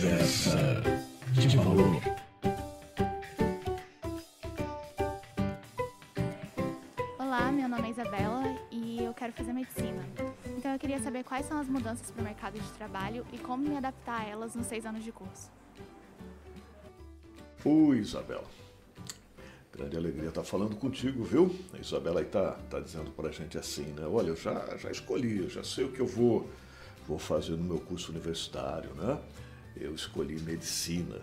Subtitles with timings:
[0.00, 0.56] Conversa
[1.32, 2.00] de valor.
[7.18, 10.00] Olá, meu nome é Isabela e eu quero fazer medicina.
[10.56, 13.68] Então eu queria saber quais são as mudanças para o mercado de trabalho e como
[13.68, 15.50] me adaptar a elas nos seis anos de curso.
[17.64, 18.46] Oi, Isabela.
[19.72, 21.52] Grande alegria estar falando contigo, viu?
[21.74, 24.06] A Isabela aí tá, tá dizendo pra gente assim, né?
[24.06, 26.48] Olha, eu já, já escolhi, eu já sei o que eu vou,
[27.04, 29.18] vou fazer no meu curso universitário, né?
[29.80, 31.20] Eu escolhi medicina.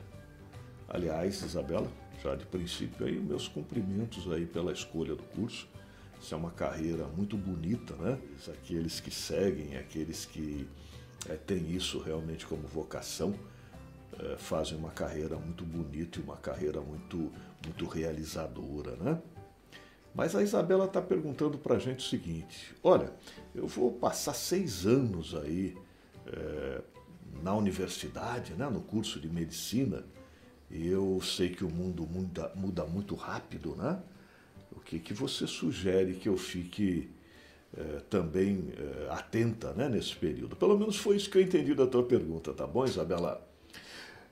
[0.88, 1.92] Aliás, Isabela,
[2.24, 5.68] já de princípio aí, meus cumprimentos aí pela escolha do curso.
[6.22, 8.18] Isso é uma carreira muito bonita, né?
[8.48, 10.68] Aqueles que seguem, aqueles que
[11.30, 13.36] é, têm isso realmente como vocação,
[14.20, 17.32] é, fazem uma carreira muito bonita e uma carreira muito,
[17.64, 19.22] muito realizadora, né?
[20.14, 23.12] Mas a Isabela está perguntando para a gente o seguinte: olha,
[23.54, 25.76] eu vou passar seis anos aí
[26.28, 26.82] é,
[27.42, 30.04] na universidade, né, no curso de medicina,
[30.70, 34.00] eu sei que o mundo muda, muda muito rápido, né?
[34.72, 37.10] O que, que você sugere que eu fique
[37.76, 40.56] é, também é, atenta né, nesse período?
[40.56, 43.48] Pelo menos foi isso que eu entendi da tua pergunta, tá bom, Isabela?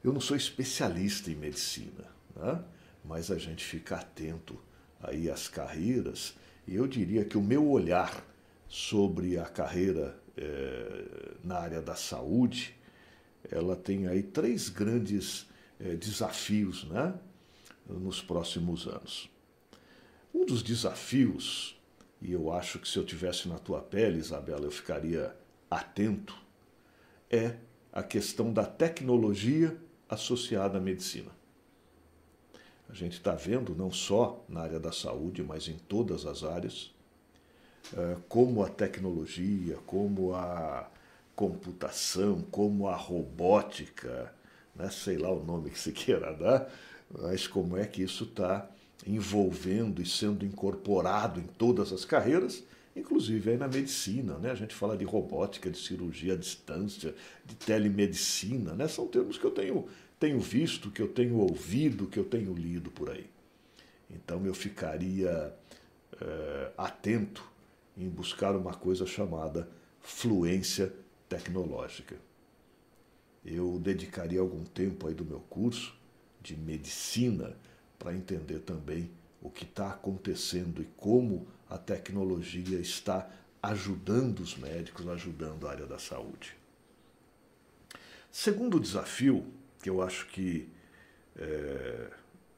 [0.04, 2.06] Eu não sou especialista em medicina,
[2.36, 2.64] né?
[3.06, 4.60] mas a gente fica atento
[5.02, 6.36] aí às carreiras,
[6.68, 8.26] e eu diria que o meu olhar
[8.68, 11.06] sobre a carreira é,
[11.44, 12.76] na área da saúde,
[13.52, 15.48] ela tem aí três grandes
[15.80, 17.14] é, desafios né,
[17.88, 19.30] nos próximos anos.
[20.34, 21.80] Um dos desafios,
[22.22, 25.36] e eu acho que se eu tivesse na tua pele, Isabela, eu ficaria
[25.70, 26.36] atento,
[27.30, 27.58] é
[27.92, 29.78] a questão da tecnologia
[30.10, 31.32] associada à medicina.
[32.90, 36.94] A gente está vendo, não só na área da saúde, mas em todas as áreas,
[38.30, 40.90] como a tecnologia, como a
[41.36, 44.34] computação, como a robótica,
[44.76, 44.90] né?
[44.90, 46.72] sei lá o nome que se queira dar,
[47.10, 48.70] mas como é que isso está
[49.06, 52.64] envolvendo e sendo incorporado em todas as carreiras,
[52.96, 54.52] inclusive aí na medicina, né?
[54.52, 57.14] A gente fala de robótica, de cirurgia à distância,
[57.46, 58.88] de telemedicina, né?
[58.88, 59.88] São termos que eu tenho,
[60.20, 63.28] tenho visto, que eu tenho ouvido, que eu tenho lido por aí.
[64.10, 65.54] Então eu ficaria
[66.22, 67.44] é, atento
[67.98, 69.68] em buscar uma coisa chamada
[70.00, 70.94] fluência
[71.34, 72.16] tecnológica.
[73.44, 75.96] Eu dedicaria algum tempo aí do meu curso
[76.42, 77.58] de medicina
[77.98, 79.10] para entender também
[79.42, 83.30] o que está acontecendo e como a tecnologia está
[83.62, 86.56] ajudando os médicos, ajudando a área da saúde.
[88.32, 89.46] Segundo desafio,
[89.82, 90.70] que eu acho que
[91.36, 92.12] é,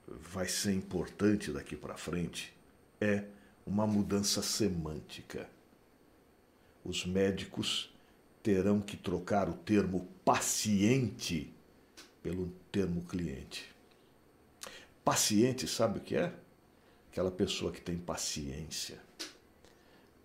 [0.07, 2.53] vai ser importante daqui para frente,
[2.99, 3.23] é
[3.65, 5.49] uma mudança semântica.
[6.83, 7.94] Os médicos
[8.45, 11.51] terão que trocar o termo paciente
[12.21, 13.73] pelo termo cliente.
[15.03, 16.31] Paciente, sabe o que é?
[17.11, 19.01] Aquela pessoa que tem paciência.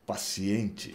[0.05, 0.95] Paciente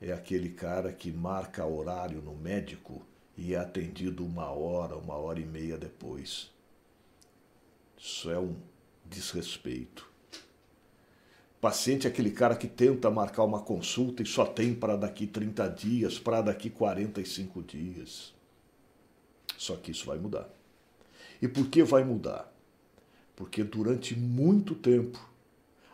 [0.00, 3.04] é aquele cara que marca horário no médico
[3.36, 6.50] e é atendido uma hora, uma hora e meia depois.
[7.98, 8.56] Isso é um
[9.04, 10.10] desrespeito.
[11.62, 15.68] Paciente é aquele cara que tenta marcar uma consulta e só tem para daqui 30
[15.68, 18.34] dias, para daqui 45 dias.
[19.56, 20.50] Só que isso vai mudar.
[21.40, 22.52] E por que vai mudar?
[23.36, 25.24] Porque durante muito tempo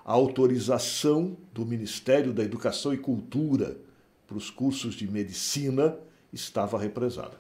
[0.03, 3.77] a autorização do Ministério da Educação e Cultura
[4.27, 5.99] para os cursos de medicina
[6.33, 7.39] estava represada.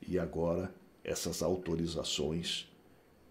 [0.00, 0.74] E agora
[1.04, 2.66] essas autorizações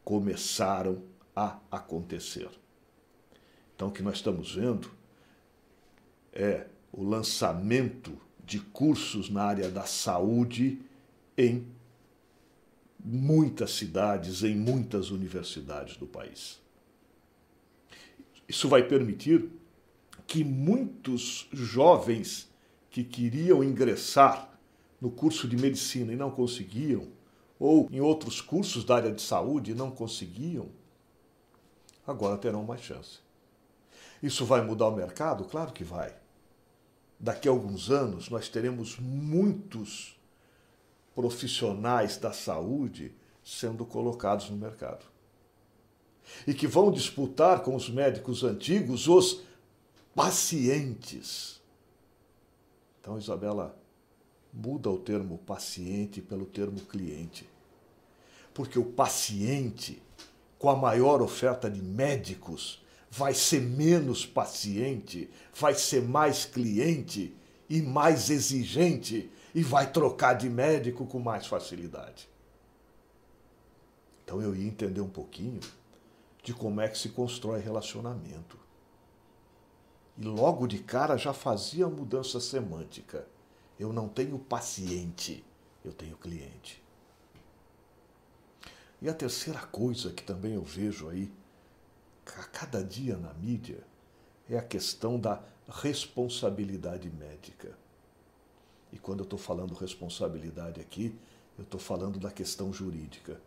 [0.04, 2.50] começaram a acontecer.
[3.76, 4.90] Então, o que nós estamos vendo
[6.34, 10.82] é o lançamento de cursos na área da saúde
[11.38, 11.68] em
[13.00, 16.60] muitas cidades, em muitas universidades do país.
[18.48, 19.48] Isso vai permitir
[20.26, 22.50] que muitos jovens
[22.90, 24.60] que queriam ingressar
[25.00, 27.10] no curso de medicina e não conseguiam,
[27.60, 30.70] ou em outros cursos da área de saúde e não conseguiam,
[32.08, 33.20] agora terão mais chance.
[34.24, 35.44] Isso vai mudar o mercado?
[35.44, 36.16] Claro que vai.
[37.20, 40.18] Daqui a alguns anos nós teremos muitos
[41.14, 43.14] profissionais da saúde
[43.44, 45.06] sendo colocados no mercado.
[46.46, 49.42] E que vão disputar com os médicos antigos os
[50.14, 51.62] pacientes.
[53.00, 53.78] Então, Isabela,
[54.52, 57.48] muda o termo paciente pelo termo cliente.
[58.54, 60.02] Porque o paciente
[60.58, 67.36] com a maior oferta de médicos, vai ser menos paciente, vai ser mais cliente
[67.70, 72.30] e mais exigente e vai trocar de médico com mais facilidade.
[74.24, 75.62] Então eu ia entender um pouquinho
[76.44, 78.58] de como é que se constrói relacionamento.
[80.18, 83.28] E logo de cara já fazia a mudança semântica.
[83.80, 85.46] Eu não tenho paciente,
[85.86, 86.84] eu tenho cliente.
[89.02, 91.32] E a terceira coisa que também eu vejo aí,
[92.26, 93.84] a cada dia na mídia,
[94.50, 97.78] é a questão da responsabilidade médica.
[98.92, 101.16] E quando eu estou falando responsabilidade aqui,
[101.58, 103.40] eu estou falando da questão jurídica.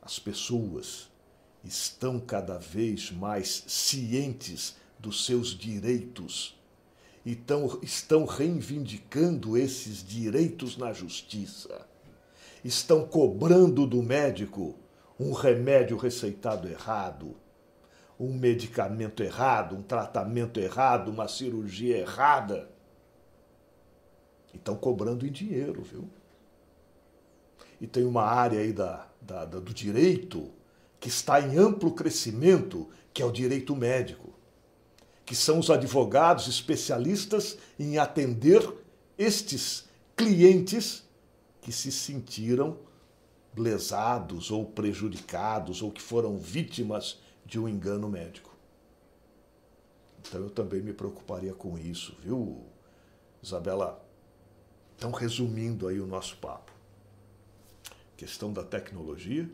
[0.00, 1.08] As pessoas
[1.64, 6.58] estão cada vez mais cientes dos seus direitos
[7.24, 11.86] e tão, estão reivindicando esses direitos na justiça.
[12.64, 14.76] Estão cobrando do médico
[15.18, 17.36] um remédio receitado errado,
[18.18, 22.70] um medicamento errado, um tratamento errado, uma cirurgia errada.
[24.52, 26.08] E estão cobrando em dinheiro, viu?
[27.80, 30.50] E tem uma área aí da, da, da, do direito
[30.98, 34.34] que está em amplo crescimento, que é o direito médico,
[35.24, 38.68] que são os advogados especialistas em atender
[39.16, 41.08] estes clientes
[41.60, 42.78] que se sentiram
[43.56, 48.54] lesados ou prejudicados ou que foram vítimas de um engano médico.
[50.20, 52.64] Então eu também me preocuparia com isso, viu,
[53.42, 54.04] Isabela?
[54.96, 56.70] Então, resumindo aí o nosso papo:
[58.16, 59.50] questão da tecnologia,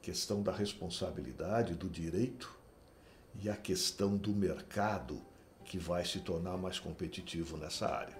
[0.00, 2.56] questão da responsabilidade, do direito
[3.34, 5.20] e a questão do mercado
[5.64, 8.18] que vai se tornar mais competitivo nessa área.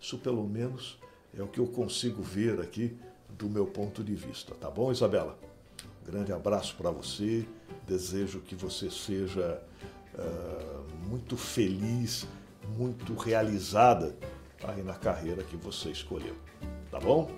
[0.00, 0.98] Isso, pelo menos,
[1.36, 2.96] é o que eu consigo ver aqui
[3.28, 5.38] do meu ponto de vista, tá bom, Isabela?
[6.04, 7.46] Grande abraço para você,
[7.86, 9.62] desejo que você seja
[10.14, 12.26] uh, muito feliz,
[12.76, 14.16] muito realizada
[14.62, 16.34] aí na carreira que você escolheu,
[16.90, 17.30] tá bom?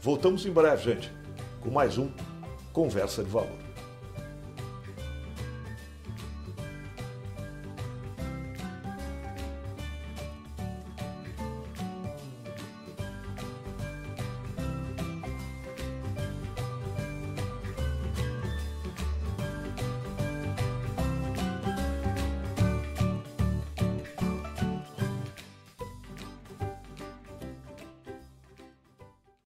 [0.00, 1.12] Voltamos em breve, gente,
[1.60, 2.10] com mais um
[2.72, 3.63] Conversa de Valor.